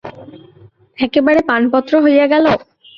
[0.97, 2.45] একেবারে পানপত্র হইয়া গেল?